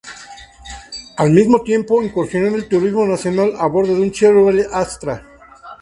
Al 1.17 1.29
mismo 1.29 1.61
tiempo, 1.61 2.01
incursionó 2.01 2.47
en 2.47 2.55
el 2.55 2.67
Turismo 2.67 3.05
Nacional, 3.05 3.53
a 3.59 3.67
bordo 3.67 3.93
de 3.93 4.01
un 4.01 4.11
Chevrolet 4.11 4.67
Astra. 4.73 5.21